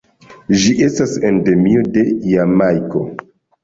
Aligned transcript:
Ĝi 0.63 0.71
estas 0.85 1.13
endemio 1.33 1.87
de 1.93 2.09
Jamajko. 2.35 3.09